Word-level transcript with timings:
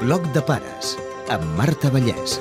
Bloc 0.00 0.26
de 0.34 0.42
pares, 0.44 0.92
amb 1.32 1.44
Marta 1.56 1.88
Vallès. 1.88 2.36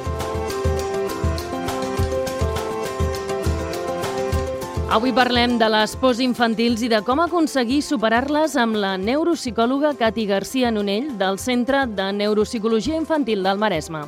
Avui 4.92 5.14
parlem 5.16 5.56
de 5.60 5.70
les 5.72 5.96
pors 6.00 6.20
infantils 6.24 6.84
i 6.86 6.92
de 6.92 7.02
com 7.08 7.24
aconseguir 7.24 7.82
superar-les 7.86 8.58
amb 8.60 8.80
la 8.80 8.96
neuropsicòloga 9.00 9.96
Cati 10.00 10.28
García 10.30 10.72
Nonell 10.72 11.14
del 11.20 11.40
Centre 11.40 11.86
de 11.88 12.12
Neuropsicologia 12.14 13.00
Infantil 13.00 13.44
del 13.44 13.62
Maresme. 13.62 14.08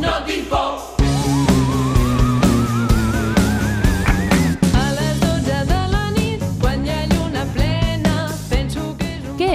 No 0.00 0.20
tinc 0.26 0.48
por. 0.48 0.97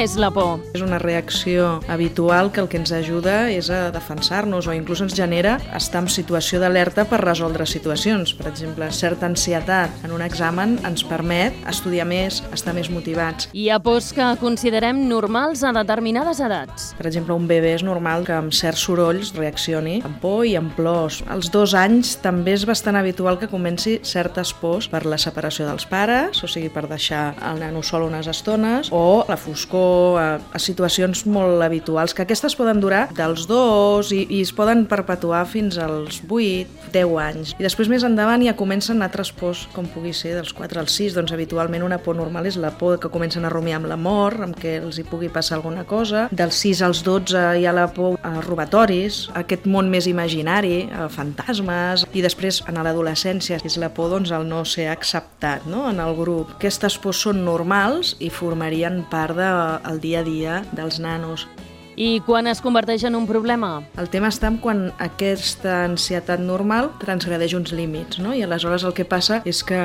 És 0.03 0.17
la 0.19 0.27
por? 0.35 0.59
És 0.75 0.81
una 0.83 0.97
reacció 0.99 1.79
habitual 1.87 2.49
que 2.51 2.59
el 2.59 2.67
que 2.67 2.75
ens 2.81 2.91
ajuda 2.91 3.47
és 3.53 3.69
a 3.71 3.87
defensar-nos 3.93 4.67
o 4.67 4.73
inclús 4.75 4.99
ens 4.99 5.13
genera 5.15 5.53
estar 5.77 6.01
en 6.03 6.09
situació 6.11 6.59
d'alerta 6.59 7.05
per 7.07 7.21
resoldre 7.21 7.63
situacions. 7.69 8.33
Per 8.35 8.49
exemple, 8.49 8.89
certa 8.91 9.29
ansietat 9.29 10.03
en 10.03 10.11
un 10.11 10.23
examen 10.25 10.75
ens 10.83 11.05
permet 11.07 11.55
estudiar 11.71 12.03
més, 12.09 12.41
estar 12.51 12.73
més 12.75 12.89
motivats. 12.91 13.47
Hi 13.55 13.69
ha 13.71 13.77
pors 13.79 14.09
que 14.17 14.27
considerem 14.41 15.05
normals 15.07 15.63
a 15.63 15.71
determinades 15.71 16.43
edats. 16.43 16.91
Per 16.99 17.07
exemple, 17.07 17.37
un 17.39 17.47
bebè 17.47 17.71
és 17.77 17.87
normal 17.87 18.27
que 18.27 18.35
amb 18.35 18.51
certs 18.51 18.83
sorolls 18.83 19.31
reaccioni 19.39 20.01
amb 20.03 20.19
por 20.19 20.43
i 20.43 20.57
amb 20.59 20.75
plors. 20.75 21.21
Als 21.31 21.47
dos 21.53 21.77
anys 21.79 22.17
també 22.19 22.57
és 22.57 22.67
bastant 22.67 22.99
habitual 22.99 23.39
que 23.39 23.47
comenci 23.47 24.01
certes 24.03 24.51
pors 24.59 24.91
per 24.91 25.05
la 25.07 25.21
separació 25.21 25.69
dels 25.69 25.87
pares, 25.87 26.43
o 26.43 26.51
sigui, 26.51 26.67
per 26.73 26.89
deixar 26.91 27.29
el 27.53 27.63
nano 27.63 27.79
sol 27.87 28.09
unes 28.09 28.27
estones, 28.27 28.91
o 28.91 29.23
la 29.29 29.39
foscor, 29.39 29.92
a, 30.19 30.27
a 30.39 30.59
situacions 30.61 31.25
molt 31.29 31.63
habituals, 31.65 32.13
que 32.13 32.25
aquestes 32.25 32.55
poden 32.59 32.81
durar 32.83 33.07
dels 33.15 33.47
dos 33.49 34.11
i, 34.15 34.23
i 34.29 34.41
es 34.43 34.53
poden 34.55 34.85
perpetuar 34.89 35.43
fins 35.49 35.77
als 35.81 36.21
8, 36.29 36.91
10 36.93 37.17
anys. 37.23 37.53
I 37.57 37.65
després 37.65 37.89
més 37.91 38.05
endavant 38.05 38.43
ja 38.45 38.55
comencen 38.57 39.01
altres 39.05 39.31
pors, 39.35 39.65
com 39.73 39.87
pugui 39.89 40.13
ser 40.15 40.35
dels 40.37 40.53
4 40.55 40.83
als 40.83 40.97
6, 40.99 41.17
doncs 41.17 41.33
habitualment 41.33 41.85
una 41.85 41.99
por 42.03 42.17
normal 42.17 42.47
és 42.49 42.59
la 42.61 42.73
por 42.77 42.99
que 43.01 43.11
comencen 43.13 43.45
a 43.45 43.51
rumiar 43.53 43.81
amb 43.81 43.89
la 43.91 43.97
mort, 43.97 44.41
amb 44.43 44.57
que 44.59 44.77
els 44.81 44.99
hi 44.99 45.07
pugui 45.07 45.31
passar 45.33 45.57
alguna 45.57 45.87
cosa. 45.89 46.27
Dels 46.31 46.59
6 46.61 46.83
als 46.85 47.03
12 47.05 47.43
hi 47.59 47.67
ha 47.67 47.73
la 47.75 47.87
por 47.93 48.19
a 48.23 48.35
robatoris, 48.43 49.27
aquest 49.39 49.67
món 49.69 49.89
més 49.91 50.07
imaginari, 50.09 50.87
a 50.93 51.07
fantasmes, 51.11 52.05
i 52.13 52.23
després 52.25 52.61
en 52.69 52.79
l'adolescència 52.83 53.59
és 53.63 53.77
la 53.81 53.91
por 53.93 54.11
doncs, 54.13 54.31
al 54.35 54.47
no 54.49 54.63
ser 54.67 54.89
acceptat 54.91 55.67
no? 55.69 55.87
en 55.89 56.01
el 56.03 56.15
grup. 56.17 56.55
Aquestes 56.57 56.97
pors 57.01 57.23
són 57.25 57.43
normals 57.45 58.15
i 58.23 58.29
formarien 58.33 59.03
part 59.11 59.37
del 59.37 59.82
de, 59.83 59.99
dia 59.99 60.19
a 60.19 60.23
dia 60.23 60.65
dels 60.73 60.99
nanos. 60.99 61.47
I 61.95 62.21
quan 62.25 62.47
es 62.49 62.61
converteix 62.61 63.03
en 63.05 63.15
un 63.15 63.27
problema? 63.29 63.83
El 64.01 64.09
tema 64.09 64.31
està 64.33 64.49
en 64.49 64.57
quan 64.61 64.87
aquesta 65.03 65.83
ansietat 65.85 66.41
normal 66.41 66.89
transgredeix 67.01 67.53
uns 67.57 67.73
límits, 67.75 68.17
no? 68.23 68.33
i 68.33 68.41
aleshores 68.41 68.85
el 68.87 68.95
que 68.97 69.05
passa 69.05 69.41
és 69.45 69.61
que 69.67 69.79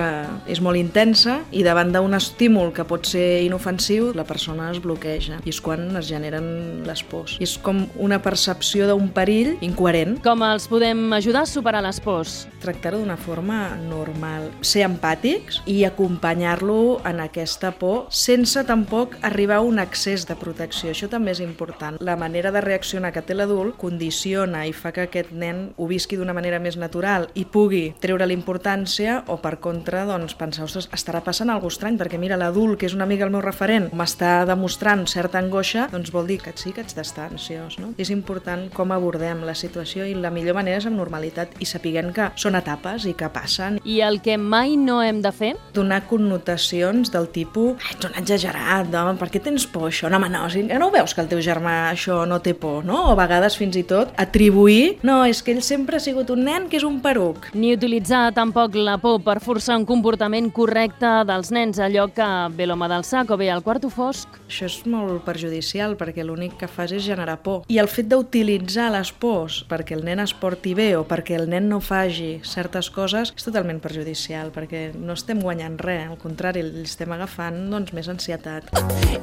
és 0.48 0.62
molt 0.64 0.80
intensa 0.80 1.42
i 1.52 1.64
davant 1.66 1.92
d'un 1.92 2.16
estímul 2.16 2.72
que 2.76 2.86
pot 2.88 3.04
ser 3.08 3.42
inofensiu, 3.44 4.12
la 4.16 4.24
persona 4.28 4.70
es 4.72 4.80
bloqueja 4.80 5.42
i 5.44 5.52
és 5.52 5.60
quan 5.64 5.90
es 6.00 6.08
generen 6.08 6.86
les 6.88 7.02
pors. 7.04 7.36
I 7.38 7.44
és 7.44 7.56
com 7.60 7.84
una 8.00 8.20
percepció 8.24 8.88
d'un 8.88 9.10
perill 9.12 9.56
incoherent. 9.64 10.16
Com 10.24 10.44
els 10.46 10.68
podem 10.70 11.12
ajudar 11.18 11.44
a 11.44 11.50
superar 11.50 11.84
les 11.84 12.00
pors? 12.00 12.40
Tractar-ho 12.62 13.02
d'una 13.02 13.18
forma 13.20 13.76
normal. 13.84 14.48
Ser 14.64 14.86
empàtics 14.88 15.60
i 15.68 15.82
acompanyar-lo 15.88 17.02
en 17.08 17.20
aquesta 17.24 17.74
por 17.76 18.06
sense 18.08 18.64
tampoc 18.64 19.18
arribar 19.22 19.60
a 19.60 19.66
un 19.66 19.78
excés 19.82 20.24
de 20.28 20.36
protecció. 20.38 20.94
Això 20.94 21.10
també 21.12 21.36
és 21.36 21.44
important 21.44 21.97
la 22.00 22.16
manera 22.16 22.52
de 22.52 22.60
reaccionar 22.60 23.12
que 23.12 23.22
té 23.22 23.34
l'adult 23.34 23.76
condiciona 23.80 24.64
i 24.66 24.72
fa 24.76 24.92
que 24.94 25.06
aquest 25.08 25.32
nen 25.32 25.68
ho 25.76 25.88
visqui 25.90 26.18
d'una 26.18 26.34
manera 26.36 26.60
més 26.62 26.78
natural 26.80 27.28
i 27.38 27.44
pugui 27.44 27.94
treure 28.00 28.26
l'importància 28.28 29.22
o 29.28 29.38
per 29.42 29.58
contra 29.62 30.04
doncs, 30.08 30.36
pensar, 30.38 30.66
ostres, 30.68 30.88
estarà 30.94 31.22
passant 31.24 31.50
alguna 31.50 31.72
estrany 31.72 31.98
perquè 32.00 32.18
mira 32.20 32.38
l'adult, 32.38 32.78
que 32.80 32.86
és 32.88 32.94
una 32.96 33.06
mica 33.06 33.26
el 33.26 33.32
meu 33.34 33.42
referent, 33.44 33.90
m'està 33.96 34.44
demostrant 34.48 35.04
certa 35.10 35.40
angoixa, 35.40 35.88
doncs 35.92 36.12
vol 36.14 36.28
dir 36.30 36.38
que 36.42 36.54
sí 36.56 36.72
que 36.72 36.82
ets 36.84 36.96
d'estar 36.96 37.28
ansiós. 37.32 37.78
No? 37.82 37.92
És 38.00 38.10
important 38.14 38.68
com 38.74 38.92
abordem 38.94 39.44
la 39.46 39.56
situació 39.58 40.06
i 40.08 40.14
la 40.16 40.32
millor 40.34 40.56
manera 40.58 40.80
és 40.80 40.86
amb 40.88 40.98
normalitat 40.98 41.58
i 41.62 41.68
sapiguem 41.68 42.12
que 42.16 42.30
són 42.40 42.58
etapes 42.58 43.08
i 43.08 43.14
que 43.18 43.28
passen. 43.32 43.80
I 43.84 44.00
el 44.06 44.20
que 44.24 44.38
mai 44.38 44.76
no 44.80 45.00
hem 45.04 45.20
de 45.24 45.32
fer? 45.34 45.52
Donar 45.76 46.04
connotacions 46.08 47.12
del 47.14 47.28
tipus 47.34 47.84
ets 47.92 48.08
un 48.08 48.16
exagerat, 48.18 48.90
no? 48.92 49.14
per 49.20 49.30
què 49.32 49.42
tens 49.42 49.66
por 49.70 49.88
això? 49.90 50.10
No, 50.10 50.20
home, 50.20 50.30
no, 50.32 50.46
si 50.52 50.64
no 50.68 50.88
ho 50.88 50.94
veus 50.94 51.14
que 51.14 51.24
el 51.24 51.30
teu 51.30 51.42
germà 51.44 51.87
això 51.92 52.24
no 52.28 52.40
té 52.44 52.54
por, 52.54 52.84
no? 52.86 53.08
O 53.08 53.12
a 53.12 53.18
vegades 53.18 53.56
fins 53.58 53.76
i 53.78 53.84
tot 53.88 54.12
atribuir, 54.20 54.98
no, 55.06 55.20
és 55.28 55.42
que 55.42 55.54
ell 55.54 55.62
sempre 55.64 55.98
ha 55.98 56.02
sigut 56.02 56.30
un 56.34 56.44
nen 56.46 56.68
que 56.70 56.78
és 56.80 56.86
un 56.86 57.00
peruc. 57.04 57.50
Ni 57.54 57.72
utilitzar 57.74 58.28
tampoc 58.36 58.76
la 58.78 58.98
por 59.02 59.20
per 59.24 59.38
forçar 59.44 59.78
un 59.78 59.86
comportament 59.88 60.50
correcte 60.54 61.10
dels 61.28 61.52
nens, 61.54 61.80
allò 61.82 62.08
que 62.14 62.28
ve 62.56 62.68
l'home 62.68 62.88
del 62.90 63.04
sac 63.04 63.30
o 63.30 63.38
bé 63.40 63.50
el 63.52 63.64
quarto 63.66 63.90
fosc. 63.92 64.38
Això 64.48 64.68
és 64.68 64.78
molt 64.88 65.24
perjudicial 65.26 65.96
perquè 66.00 66.24
l'únic 66.26 66.58
que 66.60 66.70
fas 66.70 66.92
és 66.96 67.04
generar 67.06 67.38
por. 67.44 67.64
I 67.68 67.80
el 67.82 67.90
fet 67.92 68.08
d'utilitzar 68.10 68.90
les 68.94 69.12
pors 69.12 69.62
perquè 69.68 69.96
el 69.96 70.04
nen 70.06 70.22
es 70.24 70.34
porti 70.34 70.74
bé 70.78 70.90
o 70.98 71.04
perquè 71.08 71.38
el 71.38 71.48
nen 71.50 71.68
no 71.68 71.80
faci 71.84 72.38
certes 72.46 72.90
coses 72.94 73.32
és 73.36 73.46
totalment 73.46 73.80
perjudicial 73.84 74.52
perquè 74.54 74.88
no 74.96 75.16
estem 75.18 75.42
guanyant 75.44 75.78
res, 75.82 76.08
al 76.08 76.20
contrari, 76.20 76.64
li 76.64 76.86
estem 76.88 77.12
agafant 77.16 77.64
doncs, 77.72 77.94
més 77.96 78.08
ansietat. 78.08 78.70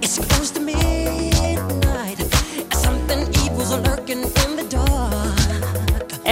It's 0.01 0.19
close 0.19 0.53
to 0.53 0.61
midnight. 0.61 1.24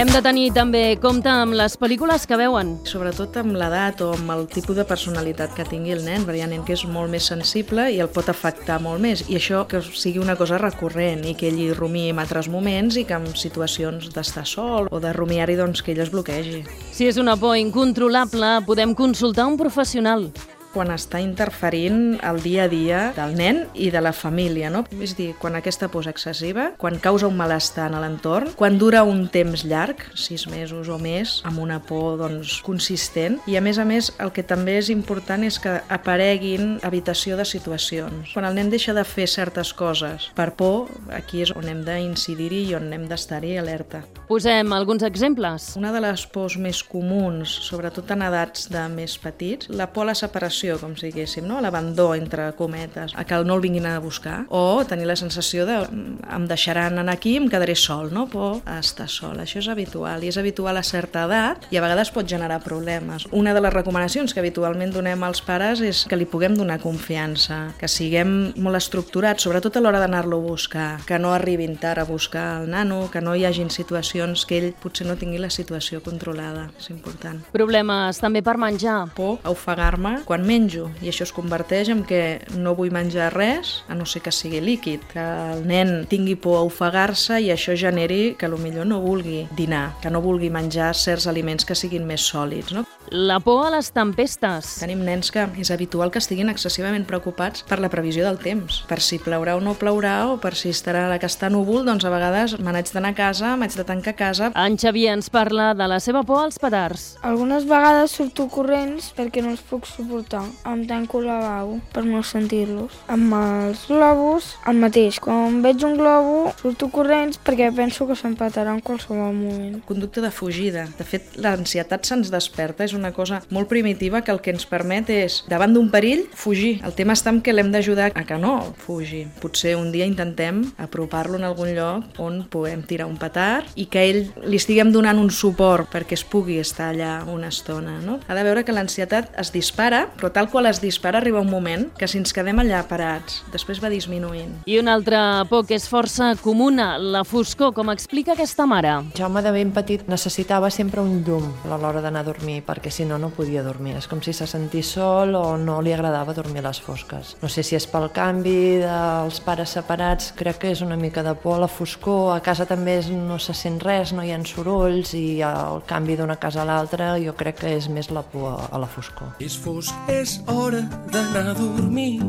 Hem 0.04 0.10
de 0.12 0.20
tenir 0.20 0.50
també 0.52 0.80
compte 1.00 1.30
amb 1.32 1.54
les 1.56 1.78
pel·lícules 1.80 2.26
que 2.28 2.36
veuen. 2.36 2.74
Sobretot 2.84 3.38
amb 3.40 3.54
l'edat 3.56 4.02
o 4.04 4.10
amb 4.12 4.34
el 4.34 4.42
tipus 4.52 4.76
de 4.76 4.84
personalitat 4.84 5.54
que 5.56 5.64
tingui 5.64 5.94
el 5.94 6.02
nen, 6.04 6.26
perquè 6.26 6.42
hi 6.42 6.44
ha 6.44 6.48
nen 6.50 6.66
que 6.68 6.74
és 6.76 6.82
molt 6.84 7.08
més 7.08 7.24
sensible 7.32 7.86
i 7.88 8.02
el 8.04 8.12
pot 8.12 8.28
afectar 8.28 8.76
molt 8.84 9.00
més. 9.00 9.24
I 9.32 9.38
això 9.40 9.62
que 9.64 9.80
sigui 9.80 10.20
una 10.20 10.36
cosa 10.36 10.60
recurrent 10.60 11.24
i 11.24 11.32
que 11.32 11.48
ell 11.48 11.56
hi 11.56 11.72
rumiï 11.72 12.12
en 12.12 12.20
altres 12.20 12.52
moments 12.52 13.00
i 13.00 13.06
que 13.08 13.16
en 13.16 13.30
situacions 13.32 14.12
d'estar 14.12 14.44
sol 14.44 14.92
o 14.92 15.00
de 15.00 15.16
rumiar-hi 15.16 15.56
doncs, 15.56 15.80
que 15.80 15.96
ell 15.96 16.04
es 16.04 16.12
bloquegi. 16.12 16.66
Si 16.92 17.08
és 17.08 17.16
una 17.16 17.40
por 17.40 17.56
incontrolable, 17.56 18.58
podem 18.68 18.92
consultar 18.92 19.48
un 19.48 19.56
professional 19.56 20.28
quan 20.74 20.90
està 20.94 21.20
interferint 21.22 22.18
el 22.26 22.40
dia 22.42 22.66
a 22.66 22.70
dia 22.70 23.00
del 23.16 23.36
nen 23.38 23.62
i 23.74 23.90
de 23.94 24.02
la 24.02 24.12
família, 24.12 24.70
no? 24.72 24.84
És 25.00 25.14
dir, 25.16 25.32
quan 25.40 25.54
aquesta 25.58 25.88
por 25.88 26.04
és 26.04 26.10
excessiva, 26.10 26.70
quan 26.80 26.98
causa 27.02 27.28
un 27.30 27.36
malestar 27.38 27.88
en 27.90 27.98
l'entorn, 28.02 28.52
quan 28.58 28.78
dura 28.80 29.04
un 29.06 29.26
temps 29.32 29.64
llarg, 29.68 30.02
sis 30.18 30.46
mesos 30.50 30.90
o 30.90 30.98
més, 30.98 31.38
amb 31.46 31.62
una 31.62 31.78
por 31.84 32.18
doncs, 32.20 32.58
consistent, 32.66 33.38
i 33.50 33.56
a 33.56 33.62
més 33.64 33.78
a 33.78 33.86
més 33.88 34.10
el 34.22 34.32
que 34.34 34.44
també 34.46 34.76
és 34.80 34.90
important 34.92 35.44
és 35.46 35.60
que 35.62 35.76
apareguin 35.92 36.78
habitació 36.82 37.38
de 37.38 37.46
situacions. 37.48 38.34
Quan 38.34 38.48
el 38.48 38.58
nen 38.58 38.72
deixa 38.72 38.94
de 38.96 39.04
fer 39.06 39.28
certes 39.30 39.72
coses 39.76 40.30
per 40.36 40.50
por, 40.58 40.90
aquí 41.14 41.44
és 41.44 41.54
on 41.54 41.68
hem 41.70 41.84
d'incidir-hi 41.86 42.64
i 42.70 42.76
on 42.78 42.90
hem 42.92 43.06
d'estar-hi 43.10 43.56
alerta. 43.60 44.02
Posem 44.28 44.72
alguns 44.72 45.04
exemples. 45.06 45.74
Una 45.78 45.92
de 45.92 46.00
les 46.00 46.24
pors 46.32 46.56
més 46.56 46.80
comuns, 46.88 47.50
sobretot 47.68 48.10
en 48.14 48.24
edats 48.26 48.68
de 48.72 48.86
més 48.92 49.16
petits, 49.20 49.68
la 49.68 49.90
por 49.92 50.06
a 50.06 50.12
la 50.12 50.16
separació 50.18 50.63
separació, 50.64 50.80
com 50.80 50.96
si 50.96 51.10
diguéssim, 51.10 51.46
no? 51.46 51.60
l'abandó 51.60 52.14
entre 52.14 52.52
cometes, 52.56 53.12
a 53.14 53.24
que 53.24 53.36
no 53.44 53.54
el 53.54 53.62
vinguin 53.62 53.86
a 53.86 53.98
buscar, 54.00 54.44
o 54.48 54.84
tenir 54.88 55.06
la 55.06 55.16
sensació 55.16 55.66
de 55.66 55.76
em 55.84 56.46
deixaran 56.48 56.98
anar 56.98 57.14
aquí 57.14 57.34
i 57.34 57.38
em 57.38 57.48
quedaré 57.50 57.74
sol, 57.76 58.10
no? 58.12 58.26
por 58.28 58.62
a 58.64 58.78
estar 58.80 59.08
sol. 59.08 59.38
Això 59.40 59.60
és 59.60 59.68
habitual, 59.68 60.24
i 60.24 60.30
és 60.32 60.38
habitual 60.38 60.76
a 60.76 60.82
certa 60.82 61.26
edat 61.28 61.68
i 61.70 61.78
a 61.78 61.84
vegades 61.84 62.10
pot 62.14 62.28
generar 62.28 62.62
problemes. 62.64 63.26
Una 63.32 63.54
de 63.54 63.60
les 63.60 63.74
recomanacions 63.74 64.32
que 64.32 64.40
habitualment 64.40 64.94
donem 64.94 65.22
als 65.24 65.42
pares 65.44 65.82
és 65.84 66.04
que 66.08 66.16
li 66.16 66.28
puguem 66.28 66.56
donar 66.56 66.80
confiança, 66.82 67.74
que 67.78 67.88
siguem 67.88 68.54
molt 68.56 68.80
estructurats, 68.80 69.44
sobretot 69.44 69.76
a 69.76 69.84
l'hora 69.84 70.00
d'anar-lo 70.02 70.40
a 70.40 70.48
buscar, 70.48 70.88
que 71.06 71.18
no 71.18 71.34
arribin 71.34 71.76
tard 71.76 72.00
a 72.00 72.08
buscar 72.08 72.62
el 72.62 72.70
nano, 72.70 73.08
que 73.12 73.20
no 73.20 73.34
hi 73.34 73.44
hagin 73.44 73.70
situacions 73.70 74.46
que 74.48 74.58
ell 74.60 74.70
potser 74.80 75.06
no 75.08 75.18
tingui 75.20 75.40
la 75.42 75.52
situació 75.52 76.00
controlada. 76.04 76.68
És 76.78 76.90
important. 76.90 77.42
Problemes 77.52 78.20
també 78.22 78.42
per 78.44 78.56
menjar. 78.60 79.04
Por 79.14 79.38
a 79.42 79.52
ofegar-me 79.52 80.14
quan 80.24 80.44
menjo 80.54 80.88
i 81.02 81.10
això 81.10 81.26
es 81.26 81.34
converteix 81.34 81.90
en 81.92 82.04
que 82.08 82.22
no 82.56 82.74
vull 82.78 82.94
menjar 82.94 83.32
res 83.34 83.76
a 83.90 83.98
no 83.98 84.06
ser 84.06 84.22
que 84.24 84.32
sigui 84.34 84.62
líquid, 84.64 85.04
que 85.10 85.24
el 85.54 85.64
nen 85.68 85.94
tingui 86.10 86.36
por 86.38 86.60
a 86.60 86.66
ofegar-se 86.68 87.40
i 87.42 87.50
això 87.54 87.76
generi 87.78 88.34
que 88.38 88.50
millor 88.54 88.86
no 88.86 89.00
vulgui 89.02 89.44
dinar, 89.58 89.96
que 90.02 90.10
no 90.10 90.22
vulgui 90.22 90.50
menjar 90.50 90.94
certs 90.94 91.26
aliments 91.26 91.66
que 91.66 91.74
siguin 91.74 92.06
més 92.06 92.22
sòlids. 92.30 92.72
No? 92.76 92.84
La 93.16 93.38
por 93.38 93.64
a 93.64 93.70
les 93.70 93.92
tempestes. 93.94 94.72
Tenim 94.80 95.04
nens 95.06 95.28
que 95.30 95.44
és 95.62 95.68
habitual 95.70 96.10
que 96.10 96.18
estiguin 96.18 96.48
excessivament 96.50 97.04
preocupats 97.06 97.62
per 97.62 97.76
la 97.78 97.86
previsió 97.86 98.24
del 98.26 98.40
temps, 98.42 98.80
per 98.90 98.96
si 98.98 99.20
plourà 99.22 99.52
o 99.54 99.60
no 99.62 99.76
plourà 99.78 100.16
o 100.32 100.40
per 100.42 100.56
si 100.58 100.72
estarà 100.74 101.04
que 101.22 101.28
està 101.30 101.46
núvol, 101.46 101.84
doncs 101.86 102.02
a 102.02 102.10
vegades 102.10 102.56
me 102.58 102.74
n'haig 102.74 102.90
d'anar 102.90 103.12
a 103.14 103.16
casa, 103.20 103.52
m'haig 103.54 103.76
de 103.78 103.84
tancar 103.86 104.16
a 104.16 104.18
casa. 104.18 104.48
En 104.58 104.74
Xavier 104.74 105.12
ens 105.14 105.30
parla 105.30 105.68
de 105.78 105.86
la 105.86 106.00
seva 106.02 106.24
por 106.26 106.40
als 106.42 106.58
petards. 106.58 107.04
Algunes 107.22 107.68
vegades 107.70 108.16
surto 108.18 108.48
corrents 108.50 109.12
perquè 109.14 109.46
no 109.46 109.54
els 109.54 109.62
puc 109.62 109.86
suportar. 109.86 110.42
Em 110.66 110.82
tanco 110.90 111.22
el 111.22 111.30
lavabo 111.30 111.78
per 111.94 112.02
no 112.08 112.24
sentir-los. 112.26 112.98
Amb 113.06 113.38
els 113.38 113.86
globus, 113.92 114.56
el 114.66 114.82
mateix. 114.82 115.20
Quan 115.22 115.62
veig 115.62 115.86
un 115.86 115.94
globo, 116.02 116.50
surto 116.58 116.90
corrents 116.90 117.38
perquè 117.38 117.70
penso 117.78 118.10
que 118.10 118.18
se'm 118.18 118.34
petarà 118.34 118.74
en 118.74 118.82
qualsevol 118.82 119.30
moment. 119.38 119.78
Conducta 119.86 120.26
de 120.26 120.34
fugida. 120.34 120.88
De 120.98 121.06
fet, 121.06 121.38
l'ansietat 121.38 122.10
se'ns 122.10 122.34
desperta, 122.34 122.82
és 122.82 122.90
una 123.03 123.03
cosa 123.12 123.42
molt 123.50 123.68
primitiva 123.68 124.22
que 124.22 124.32
el 124.32 124.40
que 124.40 124.54
ens 124.54 124.66
permet 124.66 125.10
és, 125.10 125.42
davant 125.50 125.74
d'un 125.74 125.90
perill, 125.92 126.24
fugir. 126.34 126.78
El 126.84 126.94
tema 126.96 127.16
està 127.16 127.32
en 127.34 127.42
què 127.44 127.52
l'hem 127.52 127.72
d'ajudar 127.74 128.10
a 128.14 128.24
que 128.24 128.38
no 128.40 128.56
fugi. 128.84 129.24
Potser 129.42 129.74
un 129.76 129.90
dia 129.92 130.06
intentem 130.08 130.62
apropar-lo 130.78 131.38
en 131.38 131.44
algun 131.44 131.74
lloc 131.76 132.20
on 132.22 132.42
puguem 132.50 132.84
tirar 132.86 133.08
un 133.10 133.18
petard 133.20 133.68
i 133.76 133.86
que 133.90 134.04
ell 134.08 134.20
li 134.44 134.60
estiguem 134.60 134.92
donant 134.94 135.18
un 135.20 135.30
suport 135.34 135.90
perquè 135.92 136.16
es 136.18 136.24
pugui 136.24 136.58
estar 136.62 136.90
allà 136.92 137.24
una 137.30 137.50
estona. 137.52 137.98
No? 138.04 138.18
Ha 138.26 138.36
de 138.36 138.44
veure 138.46 138.64
que 138.64 138.74
l'ansietat 138.74 139.34
es 139.40 139.52
dispara, 139.54 140.06
però 140.16 140.30
tal 140.32 140.50
qual 140.52 140.70
es 140.70 140.80
dispara 140.82 141.18
arriba 141.18 141.42
un 141.42 141.50
moment 141.50 141.88
que 141.98 142.08
si 142.08 142.18
ens 142.20 142.34
quedem 142.34 142.60
allà 142.62 142.84
parats, 142.88 143.42
després 143.52 143.82
va 143.82 143.92
disminuint. 143.92 144.60
I 144.70 144.78
una 144.80 144.94
altra 144.96 145.44
por 145.48 145.66
que 145.68 145.76
és 145.78 145.88
força 145.90 146.32
comuna, 146.40 146.94
la 146.98 147.24
foscor, 147.24 147.74
com 147.74 147.92
explica 147.92 148.34
aquesta 148.34 148.66
mare. 148.66 148.96
Jaume 149.18 149.42
de 149.44 149.52
ben 149.54 149.72
petit 149.74 150.06
necessitava 150.10 150.70
sempre 150.70 151.02
un 151.02 151.22
llum 151.26 151.50
a 151.64 151.78
l'hora 151.78 152.02
d'anar 152.04 152.24
a 152.24 152.28
dormir, 152.28 152.62
perquè 152.66 152.83
si 152.90 153.04
no, 153.08 153.18
no 153.18 153.30
podia 153.34 153.62
dormir. 153.62 153.96
És 153.98 154.08
com 154.10 154.20
si 154.24 154.34
se 154.36 154.46
sentís 154.50 154.92
sol 154.96 155.34
o 155.38 155.56
no 155.60 155.80
li 155.84 155.92
agradava 155.94 156.34
dormir 156.34 156.64
a 156.64 156.68
les 156.68 156.80
fosques. 156.80 157.34
No 157.42 157.48
sé 157.48 157.62
si 157.62 157.76
és 157.78 157.86
pel 157.90 158.10
canvi 158.14 158.80
dels 158.82 159.40
pares 159.44 159.76
separats, 159.78 160.32
crec 160.36 160.60
que 160.62 160.72
és 160.74 160.82
una 160.84 160.98
mica 161.00 161.22
de 161.22 161.34
por 161.34 161.58
a 161.58 161.64
la 161.64 161.70
foscor. 161.70 162.34
A 162.36 162.40
casa 162.44 162.66
també 162.66 163.00
no 163.10 163.38
se 163.38 163.54
sent 163.56 163.80
res, 163.84 164.12
no 164.12 164.24
hi 164.24 164.32
ha 164.32 164.40
sorolls 164.44 165.14
i 165.14 165.40
el 165.46 165.82
canvi 165.88 166.16
d'una 166.18 166.36
casa 166.40 166.62
a 166.62 166.68
l'altra 166.68 167.14
jo 167.22 167.34
crec 167.38 167.62
que 167.62 167.74
és 167.78 167.88
més 167.88 168.10
la 168.10 168.22
por 168.22 168.60
a 168.70 168.80
la 168.80 168.88
foscor. 168.90 169.34
És 169.40 169.56
fosc, 169.60 169.94
és 170.12 170.38
hora 170.50 170.82
d'anar 171.12 171.50
a 171.52 171.56
dormir. 171.58 172.20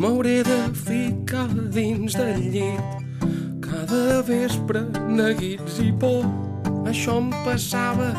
M'hauré 0.00 0.40
de 0.46 0.58
ficar 0.86 1.48
dins 1.74 2.16
del 2.16 2.46
llit. 2.54 2.96
Cada 3.64 4.22
vespre, 4.26 4.86
neguits 5.08 5.80
i 5.84 5.92
por. 5.92 6.24
Això 6.88 7.18
em 7.20 7.30
passava 7.44 8.10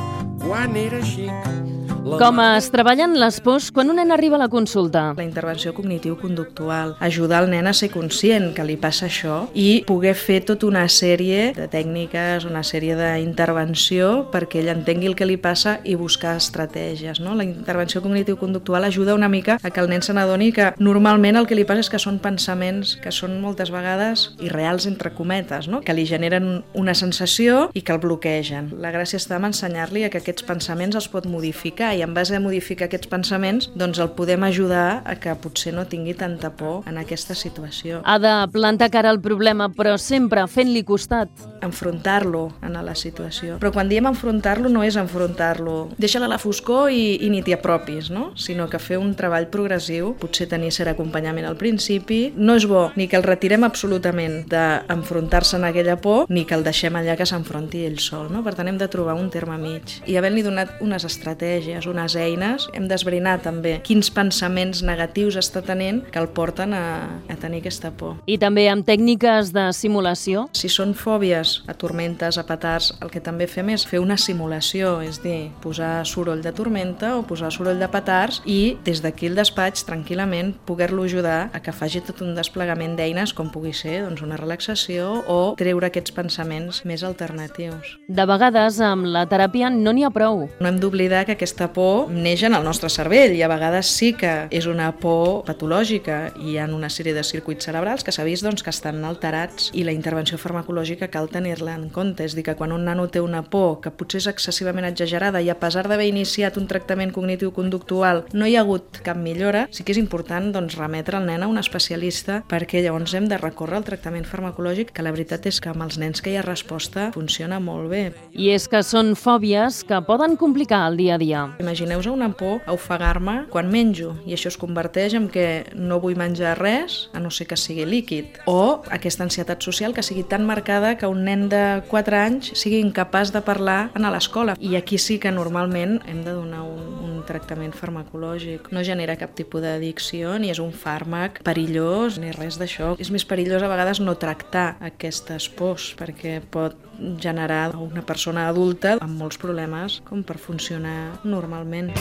quan 0.43 0.77
era 0.79 1.01
xic. 1.05 1.70
Com 2.01 2.39
es 2.41 2.71
treballen 2.73 3.13
les 3.21 3.35
pors 3.45 3.67
quan 3.69 3.91
un 3.91 3.99
nen 3.99 4.09
arriba 4.09 4.33
a 4.33 4.41
la 4.41 4.47
consulta? 4.49 5.11
La 5.17 5.23
intervenció 5.23 5.69
cognitiu-conductual, 5.77 6.95
ajudar 6.99 7.43
el 7.43 7.51
nen 7.51 7.67
a 7.69 7.73
ser 7.77 7.91
conscient 7.93 8.55
que 8.57 8.65
li 8.65 8.73
passa 8.81 9.05
això 9.05 9.35
i 9.53 9.83
poder 9.85 10.15
fer 10.17 10.39
tota 10.47 10.65
una 10.65 10.87
sèrie 10.89 11.51
de 11.53 11.67
tècniques, 11.69 12.47
una 12.49 12.63
sèrie 12.65 12.95
d'intervenció 12.97 14.09
perquè 14.33 14.63
ell 14.63 14.71
entengui 14.73 15.11
el 15.11 15.15
que 15.19 15.27
li 15.29 15.37
passa 15.37 15.75
i 15.85 15.93
buscar 15.93 16.33
estratègies. 16.41 17.21
No? 17.21 17.35
La 17.37 17.45
intervenció 17.45 18.01
cognitiu-conductual 18.01 18.89
ajuda 18.89 19.13
una 19.13 19.29
mica 19.29 19.59
a 19.61 19.69
que 19.69 19.83
el 19.83 19.91
nen 19.93 20.01
se 20.01 20.17
n'adoni 20.17 20.49
que 20.57 20.71
normalment 20.81 21.37
el 21.37 21.45
que 21.45 21.59
li 21.59 21.67
passa 21.69 21.85
és 21.85 21.93
que 21.93 22.01
són 22.01 22.17
pensaments 22.23 22.95
que 23.03 23.13
són 23.13 23.37
moltes 23.45 23.69
vegades 23.69 24.31
irreals 24.41 24.89
entre 24.89 25.13
cometes, 25.13 25.69
no? 25.69 25.83
que 25.85 25.93
li 25.93 26.07
generen 26.09 26.63
una 26.73 26.97
sensació 26.97 27.69
i 27.77 27.85
que 27.85 27.93
el 27.93 28.01
bloquegen. 28.01 28.73
La 28.81 28.89
gràcia 28.89 29.21
està 29.21 29.37
en 29.37 29.51
ensenyar-li 29.51 30.07
que 30.09 30.21
aquests 30.21 30.49
pensaments 30.49 30.97
els 30.97 31.09
pot 31.11 31.29
modificar 31.29 31.90
i 31.95 32.01
en 32.05 32.13
base 32.13 32.35
a 32.35 32.41
modificar 32.43 32.87
aquests 32.89 33.09
pensaments 33.11 33.69
doncs 33.75 33.99
el 33.99 34.11
podem 34.17 34.43
ajudar 34.47 35.01
a 35.05 35.15
que 35.19 35.33
potser 35.41 35.73
no 35.75 35.85
tingui 35.89 36.13
tanta 36.17 36.51
por 36.57 36.87
en 36.89 36.97
aquesta 37.01 37.35
situació. 37.35 38.01
Ha 38.05 38.17
de 38.19 38.33
plantar 38.53 38.91
cara 38.91 39.09
al 39.09 39.21
problema, 39.21 39.69
però 39.69 39.97
sempre 39.97 40.45
fent-li 40.47 40.83
costat. 40.87 41.29
Enfrontar-lo 41.61 42.47
en 42.65 42.77
la 42.81 42.95
situació. 42.95 43.57
Però 43.61 43.71
quan 43.73 43.89
diem 43.89 44.07
enfrontar-lo 44.09 44.69
no 44.69 44.83
és 44.83 44.97
enfrontar-lo. 44.97 45.91
Deixa-la 46.01 46.25
a 46.29 46.33
la 46.33 46.39
foscor 46.41 46.89
i, 46.91 47.17
i 47.21 47.29
ni 47.29 47.43
t'hi 47.45 47.55
apropis, 47.55 48.09
no? 48.13 48.31
Sinó 48.39 48.67
que 48.71 48.79
fer 48.81 48.97
un 49.01 49.13
treball 49.17 49.49
progressiu, 49.53 50.15
potser 50.19 50.47
tenir 50.49 50.71
cert 50.73 50.93
acompanyament 50.93 51.47
al 51.47 51.59
principi. 51.59 52.21
No 52.35 52.55
és 52.57 52.65
bo 52.69 52.89
ni 52.95 53.07
que 53.11 53.19
el 53.19 53.27
retirem 53.27 53.65
absolutament 53.67 54.41
d'enfrontar-se 54.51 55.57
en 55.59 55.67
aquella 55.69 55.97
por, 56.01 56.25
ni 56.29 56.45
que 56.45 56.57
el 56.57 56.65
deixem 56.65 56.95
allà 56.97 57.17
que 57.19 57.27
s'enfronti 57.27 57.85
ell 57.85 57.99
sol, 58.01 58.31
no? 58.33 58.43
Per 58.45 58.55
tant, 58.57 58.69
hem 58.71 58.79
de 58.81 58.89
trobar 58.91 59.17
un 59.19 59.29
terme 59.33 59.57
mig. 59.61 59.99
I 60.09 60.17
havent-li 60.17 60.45
donat 60.45 60.81
unes 60.81 61.05
estratègies, 61.07 61.80
unes 61.89 62.15
eines, 62.19 62.67
hem 62.75 62.87
d'esbrinar 62.89 63.39
també 63.45 63.77
quins 63.85 64.11
pensaments 64.13 64.83
negatius 64.85 65.37
està 65.39 65.63
tenint 65.65 66.01
que 66.11 66.19
el 66.21 66.29
porten 66.29 66.75
a, 66.77 66.83
a 67.29 67.37
tenir 67.41 67.61
aquesta 67.61 67.91
por. 67.95 68.17
I 68.25 68.37
també 68.41 68.67
amb 68.71 68.85
tècniques 68.87 69.53
de 69.55 69.67
simulació. 69.75 70.47
Si 70.57 70.69
són 70.71 70.93
fòbies 70.97 71.61
a 71.71 71.75
tormentes, 71.77 72.37
a 72.37 72.45
petards, 72.47 72.91
el 73.01 73.11
que 73.13 73.23
també 73.23 73.47
fem 73.49 73.71
és 73.73 73.85
fer 73.87 74.01
una 74.01 74.17
simulació, 74.19 74.99
és 75.05 75.21
dir, 75.23 75.51
posar 75.63 76.01
soroll 76.07 76.43
de 76.43 76.53
tormenta 76.55 77.15
o 77.17 77.25
posar 77.27 77.51
soroll 77.53 77.79
de 77.81 77.89
petards 77.91 78.41
i 78.45 78.77
des 78.85 79.01
d'aquí 79.03 79.29
el 79.29 79.37
despatx, 79.39 79.85
tranquil·lament, 79.87 80.53
poder-lo 80.67 81.05
ajudar 81.07 81.49
a 81.53 81.61
que 81.63 81.73
faci 81.75 82.01
tot 82.05 82.21
un 82.25 82.35
desplegament 82.37 82.95
d'eines 82.97 83.33
com 83.37 83.51
pugui 83.53 83.73
ser 83.77 84.01
doncs, 84.05 84.23
una 84.25 84.39
relaxació 84.39 85.21
o 85.27 85.39
treure 85.59 85.89
aquests 85.89 86.13
pensaments 86.15 86.83
més 86.85 87.03
alternatius. 87.07 87.95
De 88.07 88.25
vegades, 88.27 88.79
amb 88.83 89.07
la 89.09 89.25
teràpia 89.29 89.71
no 89.73 89.93
n'hi 89.95 90.05
ha 90.07 90.13
prou. 90.13 90.45
No 90.59 90.69
hem 90.69 90.79
d'oblidar 90.81 91.25
que 91.27 91.35
aquesta 91.37 91.70
por 91.73 92.11
neix 92.11 92.43
en 92.47 92.55
el 92.57 92.65
nostre 92.65 92.89
cervell 92.89 93.35
i 93.35 93.41
a 93.41 93.49
vegades 93.51 93.89
sí 93.89 94.11
que 94.17 94.47
és 94.51 94.67
una 94.69 94.91
por 94.91 95.43
patològica 95.47 96.19
i 96.41 96.53
hi 96.53 96.57
ha 96.59 96.67
una 96.71 96.89
sèrie 96.91 97.15
de 97.15 97.23
circuits 97.23 97.67
cerebrals 97.67 98.03
que 98.03 98.13
s'ha 98.13 98.25
vist 98.27 98.45
doncs, 98.45 98.63
que 98.63 98.73
estan 98.73 99.03
alterats 99.07 99.71
i 99.73 99.85
la 99.87 99.95
intervenció 99.95 100.37
farmacològica 100.41 101.09
cal 101.13 101.29
tenir-la 101.31 101.75
en 101.77 101.89
compte. 101.89 102.25
És 102.25 102.35
dir, 102.35 102.43
que 102.45 102.55
quan 102.59 102.71
un 102.75 102.85
nano 102.85 103.07
té 103.07 103.21
una 103.21 103.43
por 103.43 103.79
que 103.81 103.91
potser 103.91 104.21
és 104.21 104.29
excessivament 104.31 104.87
exagerada 104.89 105.41
i 105.41 105.49
a 105.49 105.57
pesar 105.59 105.87
d'haver 105.87 106.07
iniciat 106.09 106.57
un 106.57 106.67
tractament 106.67 107.13
cognitiu-conductual 107.15 108.25
no 108.33 108.47
hi 108.47 108.55
ha 108.55 108.65
hagut 108.65 109.01
cap 109.05 109.17
millora, 109.17 109.67
sí 109.71 109.85
que 109.85 109.95
és 109.95 110.01
important 110.01 110.51
doncs, 110.53 110.77
remetre 110.79 111.19
el 111.19 111.27
nen 111.29 111.43
a 111.43 111.49
un 111.51 111.59
especialista 111.61 112.41
perquè 112.49 112.83
llavors 112.83 113.15
hem 113.17 113.27
de 113.31 113.39
recórrer 113.41 113.79
al 113.79 113.87
tractament 113.87 114.27
farmacològic 114.27 114.93
que 114.95 115.05
la 115.05 115.13
veritat 115.13 115.47
és 115.49 115.61
que 115.61 115.71
amb 115.71 115.85
els 115.85 115.99
nens 116.01 116.21
que 116.21 116.33
hi 116.33 116.37
ha 116.39 116.45
resposta 116.45 117.09
funciona 117.15 117.59
molt 117.59 117.89
bé. 117.91 118.03
I 118.33 118.51
és 118.55 118.67
que 118.71 118.83
són 118.85 119.15
fòbies 119.15 119.83
que 119.87 120.01
poden 120.07 120.37
complicar 120.39 120.85
el 120.89 120.97
dia 120.99 121.15
a 121.15 121.21
dia. 121.21 121.45
Imagineu-vos 121.61 122.09
una 122.11 122.31
por 122.33 122.61
a 122.65 122.73
ofegar-me 122.75 123.45
quan 123.53 123.69
menjo 123.71 124.15
i 124.25 124.35
això 124.35 124.51
es 124.51 124.59
converteix 124.59 125.15
en 125.17 125.29
que 125.31 125.65
no 125.75 125.99
vull 126.03 126.17
menjar 126.19 126.57
res 126.59 127.09
a 127.13 127.21
no 127.23 127.31
ser 127.31 127.47
que 127.49 127.57
sigui 127.59 127.85
líquid. 127.85 128.41
O 128.49 128.81
aquesta 128.91 129.25
ansietat 129.27 129.63
social 129.63 129.93
que 129.93 130.03
sigui 130.05 130.23
tan 130.27 130.45
marcada 130.45 130.97
que 130.97 131.09
un 131.09 131.23
nen 131.25 131.47
de 131.51 131.81
4 131.89 132.17
anys 132.17 132.51
sigui 132.57 132.81
incapaç 132.81 133.31
de 133.31 133.43
parlar 133.45 133.91
a 133.93 134.11
l'escola. 134.11 134.57
I 134.59 134.75
aquí 134.75 134.97
sí 134.97 135.19
que 135.19 135.31
normalment 135.31 135.99
hem 136.09 136.23
de 136.25 136.33
donar 136.35 136.63
un, 136.67 136.81
un 137.05 137.23
tractament 137.27 137.73
farmacològic. 137.77 138.71
No 138.73 138.83
genera 138.83 139.17
cap 139.19 139.35
tipus 139.37 139.63
d'addicció 139.63 140.37
ni 140.41 140.51
és 140.51 140.59
un 140.63 140.73
fàrmac 140.75 141.41
perillós 141.45 142.19
ni 142.21 142.33
res 142.35 142.59
d'això. 142.59 142.95
És 142.99 143.11
més 143.13 143.25
perillós 143.27 143.63
a 143.63 143.71
vegades 143.71 144.01
no 144.03 144.17
tractar 144.19 144.75
aquestes 144.91 145.47
pors 145.49 145.91
perquè 145.99 146.39
pot 146.41 146.75
generar 147.21 147.75
una 147.75 148.03
persona 148.05 148.47
adulta 148.49 148.97
amb 148.99 149.17
molts 149.21 149.39
problemes 149.41 150.01
com 150.07 150.23
per 150.23 150.37
funcionar 150.41 151.21
normalment. 151.23 151.93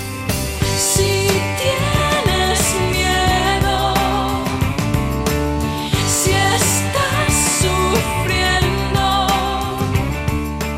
Si 0.80 1.10
tienes 1.60 2.66
miedo, 2.90 3.19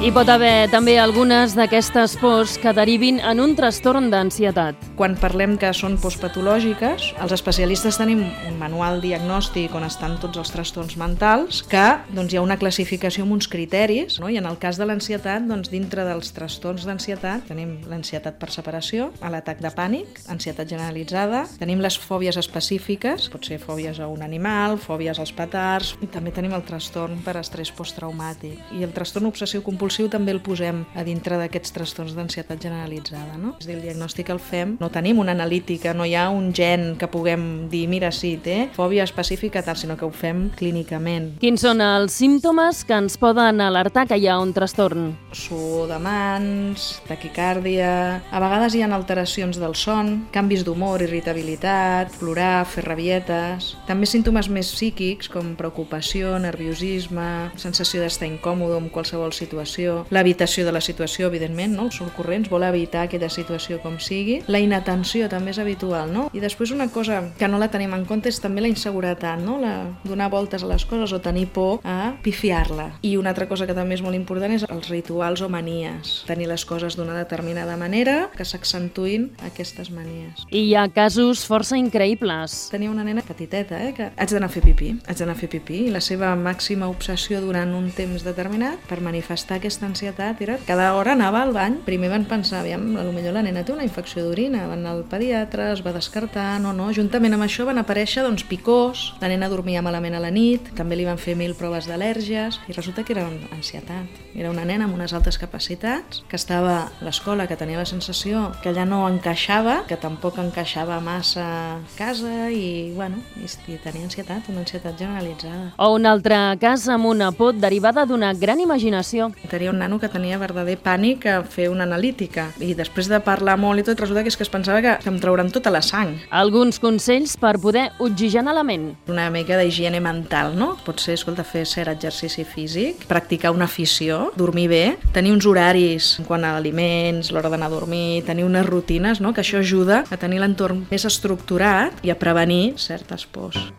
Hi 0.02 0.08
pot 0.10 0.26
haver 0.26 0.66
també 0.66 0.96
algunes 0.98 1.52
d'aquestes 1.54 2.16
pors 2.18 2.56
que 2.58 2.72
derivin 2.74 3.20
en 3.22 3.38
un 3.38 3.52
trastorn 3.54 4.08
d'ansietat. 4.10 4.74
Quan 4.98 5.12
parlem 5.14 5.52
que 5.62 5.68
són 5.78 5.94
postpatològiques, 6.02 7.04
els 7.22 7.34
especialistes 7.36 8.00
tenim 8.00 8.24
un 8.48 8.56
manual 8.58 8.98
diagnòstic 8.98 9.70
on 9.78 9.86
estan 9.86 10.16
tots 10.18 10.40
els 10.42 10.50
trastorns 10.50 10.96
mentals, 10.98 11.60
que 11.70 11.84
doncs, 12.16 12.34
hi 12.34 12.40
ha 12.40 12.42
una 12.42 12.56
classificació 12.58 13.22
amb 13.22 13.36
uns 13.36 13.46
criteris, 13.46 14.16
no? 14.18 14.26
i 14.26 14.40
en 14.40 14.48
el 14.50 14.58
cas 14.58 14.80
de 14.80 14.88
l'ansietat, 14.90 15.46
doncs, 15.46 15.70
dintre 15.70 16.02
dels 16.08 16.34
trastorns 16.34 16.82
d'ansietat, 16.88 17.46
tenim 17.52 17.78
l'ansietat 17.86 18.42
per 18.42 18.50
separació, 18.50 19.12
l'atac 19.22 19.62
de 19.62 19.70
pànic, 19.70 20.18
ansietat 20.34 20.66
generalitzada, 20.66 21.44
tenim 21.62 21.78
les 21.78 22.00
fòbies 22.02 22.40
específiques, 22.42 23.30
pot 23.30 23.46
ser 23.46 23.60
fòbies 23.62 24.02
a 24.02 24.10
un 24.10 24.26
animal, 24.26 24.80
fòbies 24.82 25.22
als 25.22 25.30
petards, 25.30 25.94
i 26.02 26.10
també 26.10 26.34
tenim 26.34 26.58
el 26.58 26.66
trastorn 26.66 27.22
per 27.22 27.38
estrès 27.38 27.70
posttraumàtic. 27.70 28.58
I 28.74 28.82
el 28.82 28.98
trastorn 28.98 29.30
obsessiu 29.30 29.62
compulsiu 29.62 29.91
compulsiu 29.92 30.08
també 30.08 30.32
el 30.32 30.40
posem 30.40 30.86
a 30.96 31.02
dintre 31.04 31.36
d'aquests 31.36 31.74
trastorns 31.76 32.14
d'ansietat 32.16 32.62
generalitzada. 32.62 33.36
No? 33.36 33.52
És 33.58 33.66
a 33.66 33.68
dir, 33.68 33.76
el 33.76 33.82
diagnòstic 33.84 34.30
el 34.32 34.38
fem, 34.40 34.76
no 34.80 34.88
tenim 34.88 35.18
una 35.20 35.34
analítica, 35.36 35.92
no 35.92 36.06
hi 36.08 36.14
ha 36.16 36.30
un 36.32 36.52
gen 36.56 36.94
que 36.96 37.08
puguem 37.12 37.68
dir, 37.68 37.84
mira, 37.92 38.08
sí, 38.08 38.38
té 38.40 38.70
fòbia 38.72 39.04
específica, 39.04 39.60
tal, 39.62 39.76
sinó 39.76 39.98
que 40.00 40.06
ho 40.06 40.12
fem 40.14 40.46
clínicament. 40.56 41.34
Quins 41.42 41.60
són 41.60 41.82
els 41.84 42.16
símptomes 42.16 42.84
que 42.88 42.96
ens 42.96 43.18
poden 43.20 43.60
alertar 43.60 44.06
que 44.08 44.16
hi 44.16 44.30
ha 44.30 44.38
un 44.40 44.54
trastorn? 44.56 45.10
Suor 45.36 45.90
de 45.92 46.00
mans, 46.00 47.02
taquicàrdia... 47.10 47.92
A 48.32 48.40
vegades 48.40 48.72
hi 48.72 48.80
ha 48.80 48.88
alteracions 48.88 49.60
del 49.60 49.76
son, 49.76 50.30
canvis 50.32 50.64
d'humor, 50.64 51.04
irritabilitat, 51.04 52.16
plorar, 52.22 52.64
fer 52.64 52.86
rabietes... 52.88 53.74
També 53.84 54.08
símptomes 54.08 54.48
més 54.48 54.70
psíquics 54.72 55.28
com 55.28 55.52
preocupació, 55.58 56.38
nerviosisme, 56.40 57.52
sensació 57.60 58.00
d'estar 58.00 58.30
incòmode 58.30 58.78
amb 58.78 58.92
qualsevol 58.94 59.34
situació, 59.36 59.81
l'evitació 60.10 60.64
de 60.66 60.72
la 60.74 60.82
situació, 60.84 61.28
evidentment, 61.30 61.74
no? 61.76 61.88
els 61.90 62.00
corrents 62.16 62.50
vol 62.52 62.64
evitar 62.66 63.06
aquella 63.06 63.30
situació 63.32 63.80
com 63.82 63.98
sigui. 64.00 64.40
La 64.52 64.60
inatenció 64.62 65.28
també 65.32 65.52
és 65.52 65.60
habitual, 65.62 66.12
no? 66.12 66.28
I 66.32 66.42
després 66.42 66.72
una 66.74 66.88
cosa 66.92 67.20
que 67.38 67.48
no 67.48 67.60
la 67.60 67.70
tenim 67.72 67.94
en 67.96 68.06
compte 68.08 68.30
és 68.32 68.40
també 68.42 68.64
la 68.64 68.70
inseguretat, 68.70 69.40
no? 69.42 69.58
La, 69.62 69.74
donar 70.04 70.30
voltes 70.32 70.62
a 70.62 70.70
les 70.70 70.84
coses 70.88 71.12
o 71.12 71.20
tenir 71.24 71.48
por 71.52 71.80
a 71.84 72.14
pifiar-la. 72.22 72.92
I 73.02 73.16
una 73.16 73.32
altra 73.32 73.48
cosa 73.48 73.66
que 73.66 73.76
també 73.76 73.96
és 73.98 74.04
molt 74.04 74.16
important 74.18 74.52
és 74.54 74.66
els 74.68 74.88
rituals 74.92 75.42
o 75.42 75.48
manies. 75.52 76.22
Tenir 76.28 76.48
les 76.50 76.64
coses 76.68 76.96
d'una 76.98 77.16
determinada 77.18 77.76
manera 77.80 78.30
que 78.36 78.46
s'accentuïn 78.46 79.30
aquestes 79.46 79.90
manies. 79.94 80.44
I 80.50 80.66
hi 80.68 80.74
ha 80.76 80.86
casos 80.92 81.46
força 81.48 81.78
increïbles. 81.80 82.68
Tenia 82.72 82.90
una 82.90 83.04
nena 83.04 83.24
petiteta, 83.26 83.80
eh, 83.86 83.92
que 83.96 84.10
haig 84.16 84.34
d'anar 84.34 84.50
a 84.50 84.52
fer 84.52 84.62
pipí, 84.64 84.92
haig 85.06 85.18
d'anar 85.18 85.36
a 85.36 85.40
fer 85.40 85.50
pipí, 85.52 85.86
i 85.88 85.94
la 85.94 86.02
seva 86.04 86.34
màxima 86.36 86.88
obsessió 86.92 87.40
durant 87.40 87.74
un 87.74 87.90
temps 87.94 88.24
determinat 88.24 88.80
per 88.88 89.00
manifestar 89.00 89.58
aquesta 89.58 89.71
ansietat 89.80 90.40
era 90.44 90.58
cada 90.66 90.92
hora 90.94 91.14
anava 91.16 91.40
al 91.42 91.52
bany. 91.56 91.78
Primer 91.86 92.10
van 92.12 92.26
pensar, 92.28 92.60
aviam, 92.60 92.84
millor 93.14 93.32
la 93.36 93.42
nena 93.46 93.62
té 93.64 93.72
una 93.72 93.86
infecció 93.86 94.24
d'orina, 94.26 94.66
van 94.68 94.82
anar 94.82 94.96
al 94.96 95.04
pediatre, 95.08 95.70
es 95.72 95.80
va 95.86 95.94
descartar, 95.94 96.60
no, 96.60 96.74
no. 96.76 96.90
Juntament 96.92 97.32
amb 97.32 97.46
això 97.46 97.64
van 97.68 97.80
aparèixer 97.80 98.26
doncs, 98.26 98.44
picors, 98.48 99.12
la 99.22 99.30
nena 99.32 99.48
dormia 99.48 99.82
malament 99.82 100.18
a 100.18 100.22
la 100.22 100.32
nit, 100.34 100.72
també 100.76 100.98
li 100.98 101.06
van 101.08 101.20
fer 101.20 101.36
mil 101.38 101.54
proves 101.56 101.88
d'al·lèrgies, 101.88 102.60
i 102.68 102.76
resulta 102.76 103.06
que 103.06 103.14
era 103.16 103.28
ansietat. 103.54 104.20
Era 104.34 104.50
una 104.50 104.66
nena 104.68 104.88
amb 104.88 104.96
unes 104.98 105.14
altes 105.14 105.38
capacitats, 105.38 106.22
que 106.28 106.36
estava 106.36 106.76
a 106.82 107.06
l'escola, 107.06 107.46
que 107.46 107.56
tenia 107.56 107.78
la 107.78 107.88
sensació 107.88 108.50
que 108.62 108.72
allà 108.72 108.84
no 108.88 109.04
encaixava, 109.08 109.82
que 109.88 109.96
tampoc 110.00 110.40
encaixava 110.42 110.98
massa 111.04 111.46
a 111.46 111.80
casa, 111.96 112.50
i, 112.50 112.92
bueno, 112.96 113.22
i, 113.38 113.46
i 113.70 113.78
tenia 113.82 114.04
ansietat, 114.08 114.48
una 114.50 114.64
ansietat 114.64 114.98
generalitzada. 114.98 115.70
O 115.78 115.92
un 115.94 116.08
altre 116.08 116.40
cas 116.60 116.88
amb 116.90 117.06
una 117.06 117.30
por 117.36 117.54
derivada 117.54 118.06
d'una 118.08 118.32
gran 118.34 118.60
imaginació. 118.60 119.30
Tenia 119.50 119.61
un 119.70 119.78
nano 119.78 120.00
que 120.02 120.10
tenia 120.10 120.40
verdader 120.40 120.78
pànic 120.82 121.26
a 121.30 121.36
fer 121.46 121.68
una 121.70 121.84
analítica 121.86 122.48
i 122.58 122.72
després 122.74 123.08
de 123.10 123.20
parlar 123.22 123.54
molt 123.60 123.82
i 123.82 123.86
tot 123.86 124.00
resulta 124.00 124.24
que 124.24 124.32
és 124.32 124.38
que 124.38 124.46
es 124.46 124.50
pensava 124.52 124.82
que, 124.82 124.96
que 125.02 125.10
em 125.10 125.20
trauran 125.22 125.52
tota 125.54 125.70
la 125.70 125.82
sang. 125.84 126.16
Alguns 126.30 126.80
consells 126.82 127.36
per 127.38 127.54
poder 127.62 127.90
oxigenar 128.02 128.54
la 128.56 128.64
ment. 128.66 128.90
Una 129.12 129.28
mica 129.30 129.58
d'higiene 129.60 130.00
mental, 130.02 130.56
no? 130.58 130.72
Pot 130.86 131.02
ser, 131.04 131.16
escolta, 131.18 131.44
fer 131.46 131.64
cert 131.68 131.92
exercici 131.92 132.44
físic, 132.48 133.06
practicar 133.10 133.52
una 133.54 133.68
afició, 133.70 134.30
dormir 134.36 134.68
bé, 134.72 134.84
tenir 135.12 135.34
uns 135.36 135.46
horaris 135.46 136.16
en 136.18 136.28
quant 136.28 136.46
a 136.46 136.56
aliments, 136.56 137.32
l'hora 137.32 137.52
d'anar 137.52 137.70
a 137.70 137.76
dormir, 137.76 138.24
tenir 138.26 138.46
unes 138.48 138.66
rutines, 138.66 139.20
no? 139.20 139.34
que 139.34 139.44
això 139.44 139.60
ajuda 139.60 140.02
a 140.10 140.18
tenir 140.18 140.42
l'entorn 140.42 140.86
més 140.90 141.06
estructurat 141.08 142.02
i 142.02 142.10
a 142.10 142.18
prevenir 142.18 142.74
certes 142.80 143.26
pors. 143.26 143.72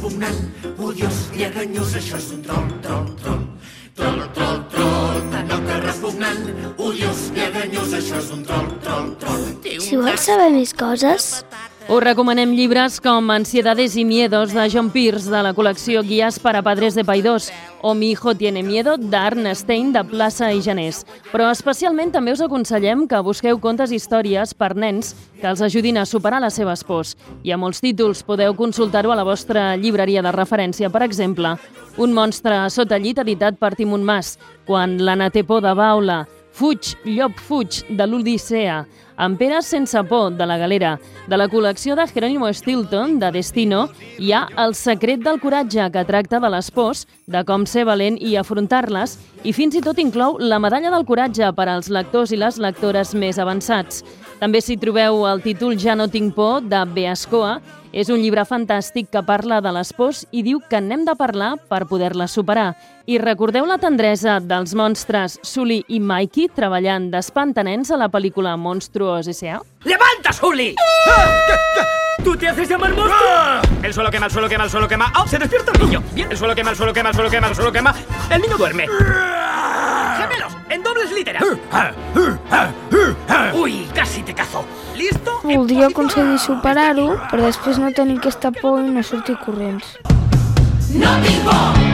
Repugnant, 0.00 0.38
odiós, 0.80 1.16
lleganyós, 1.36 1.94
això 1.98 2.16
és 2.16 2.28
un 2.32 2.40
troll, 2.42 2.68
troll, 2.84 3.08
troll. 3.20 3.42
Troll, 3.98 4.22
troll, 4.32 4.60
troll, 4.72 5.18
tanoca 5.32 5.76
repugnant, 5.84 6.46
odiós, 6.78 7.26
lleganyós, 7.36 7.92
això 7.98 8.16
és 8.16 8.30
un 8.32 8.44
troll, 8.48 8.70
troll, 8.80 9.10
troll. 9.20 9.44
Si 9.84 9.98
vols 10.00 10.24
saber 10.24 10.48
més 10.54 10.72
coses, 10.72 11.28
Us 11.90 12.04
recomanem 12.04 12.52
llibres 12.54 13.00
com 13.00 13.32
Ansiedades 13.32 13.96
y 13.96 14.04
Miedos 14.04 14.52
de 14.52 14.70
John 14.70 14.90
Pierce 14.90 15.28
de 15.28 15.40
la 15.42 15.50
col·lecció 15.50 16.04
Guies 16.06 16.38
para 16.38 16.62
Padres 16.62 16.94
de 16.94 17.02
Paidós 17.02 17.48
o 17.82 17.94
Mi 17.94 18.12
hijo 18.12 18.36
tiene 18.36 18.62
miedo 18.62 18.96
d'Arne 18.96 19.56
Stein 19.56 19.90
de 19.92 20.04
Plaça 20.04 20.52
i 20.54 20.62
Genés. 20.62 21.02
Però 21.32 21.50
especialment 21.50 22.14
també 22.14 22.30
us 22.30 22.44
aconsellem 22.46 23.08
que 23.10 23.24
busqueu 23.26 23.58
contes 23.58 23.90
i 23.90 23.98
històries 23.98 24.54
per 24.54 24.76
nens 24.76 25.16
que 25.40 25.50
els 25.50 25.66
ajudin 25.66 25.98
a 25.98 26.06
superar 26.06 26.38
les 26.38 26.54
seves 26.54 26.86
pors. 26.86 27.16
Hi 27.42 27.50
ha 27.50 27.58
molts 27.58 27.82
títols, 27.82 28.22
podeu 28.22 28.54
consultar-ho 28.54 29.10
a 29.10 29.18
la 29.18 29.26
vostra 29.26 29.74
llibreria 29.74 30.22
de 30.22 30.30
referència. 30.30 30.94
Per 30.94 31.02
exemple, 31.02 31.56
Un 31.98 32.14
monstre 32.14 32.70
sota 32.70 33.00
llit 33.02 33.18
editat 33.18 33.58
per 33.58 33.74
Timon 33.74 34.04
Mas, 34.06 34.38
Quan 34.64 35.00
l'Anna 35.02 35.28
té 35.34 35.42
por 35.42 35.60
de 35.60 35.74
baula, 35.74 36.26
Fuig, 36.60 36.90
llop 37.08 37.38
fuig, 37.40 37.78
de 37.96 38.04
l'Odissea, 38.04 38.82
En 39.20 39.36
Pere 39.36 39.62
sense 39.62 40.02
por, 40.04 40.32
de 40.36 40.44
la 40.46 40.58
Galera. 40.58 40.98
De 41.28 41.36
la 41.36 41.46
col·lecció 41.48 41.94
de 41.96 42.04
Jerónimo 42.08 42.50
Stilton, 42.52 43.18
de 43.20 43.30
Destino, 43.32 43.86
hi 44.20 44.32
ha 44.32 44.42
El 44.60 44.74
secret 44.76 45.24
del 45.24 45.40
coratge, 45.40 45.86
que 45.92 46.04
tracta 46.04 46.40
de 46.40 46.50
les 46.52 46.70
pors, 46.70 47.06
de 47.24 47.42
com 47.48 47.64
ser 47.64 47.86
valent 47.88 48.18
i 48.20 48.34
afrontar-les, 48.36 49.16
i 49.44 49.52
fins 49.56 49.76
i 49.76 49.80
tot 49.84 50.00
inclou 50.00 50.36
la 50.40 50.60
medalla 50.60 50.92
del 50.92 51.08
coratge 51.08 51.48
per 51.56 51.68
als 51.68 51.88
lectors 51.88 52.32
i 52.32 52.40
les 52.40 52.60
lectores 52.60 53.14
més 53.14 53.40
avançats. 53.40 54.04
També 54.40 54.60
s'hi 54.60 54.76
trobeu 54.80 55.24
el 55.32 55.40
títol 55.40 55.80
Ja 55.80 55.96
no 55.96 56.08
tinc 56.12 56.36
por, 56.36 56.60
de 56.60 56.84
Beascoa, 56.92 57.58
és 57.92 58.10
un 58.10 58.20
llibre 58.22 58.44
fantàstic 58.46 59.10
que 59.10 59.22
parla 59.26 59.60
de 59.60 59.72
les 59.74 59.92
pors 59.96 60.24
i 60.30 60.44
diu 60.46 60.60
que 60.70 60.80
n'hem 60.80 61.04
de 61.08 61.14
parlar 61.18 61.56
per 61.70 61.86
poder-les 61.90 62.30
superar. 62.30 62.74
I 63.06 63.18
recordeu 63.18 63.66
la 63.66 63.78
tendresa 63.82 64.38
dels 64.40 64.74
monstres 64.78 65.38
Sully 65.42 65.82
i 65.88 66.00
Mikey 66.00 66.50
treballant 66.54 67.10
d'espantanens 67.10 67.90
a 67.90 67.98
la 67.98 68.10
pel·lícula 68.12 68.56
Monstruos 68.56 69.28
S.A.? 69.32 69.60
¡Levanta, 69.84 70.32
Sully! 70.32 70.74
¿Tú 72.24 72.36
te 72.36 72.48
haces 72.48 72.68
llamar 72.68 72.94
monstruo? 72.94 73.82
El 73.82 73.94
suelo 73.94 74.10
quema, 74.10 74.26
el 74.26 74.32
suelo 74.32 74.48
quema, 74.48 74.64
el 74.64 74.70
suelo 74.70 74.88
quema. 74.88 75.12
¡Oh, 75.18 75.26
se 75.26 75.38
despierta 75.38 75.72
el 75.72 75.80
niño! 75.80 76.02
Bien, 76.12 76.30
el 76.30 76.36
suelo 76.36 76.54
quema, 76.54 76.70
el 76.70 76.76
suelo 76.76 76.92
quema, 76.92 77.08
el 77.08 77.14
suelo 77.14 77.30
quema, 77.30 77.48
el 77.48 77.54
suelo 77.54 77.72
quema. 77.72 77.94
El 78.30 78.42
niño 78.42 78.58
duerme. 78.58 78.86
¡Gemelos! 80.18 80.56
¡En 80.68 80.82
dobles 80.82 81.10
literas! 81.12 81.42
¡Uy, 83.54 83.88
casi 83.94 84.22
te 84.22 84.34
cazo! 84.34 84.64
¿Listo? 84.96 85.40
voldria 85.44 85.86
aconseguir 85.88 86.38
superar-ho, 86.38 87.06
però 87.30 87.46
després 87.48 87.78
no 87.82 87.92
tenir 87.96 88.18
aquesta 88.20 88.52
por 88.54 88.80
i 88.82 88.90
no 88.90 89.02
sortir 89.02 89.38
corrents. 89.44 89.96
No 90.94 91.14
tinc 91.24 91.46
por, 91.46 91.89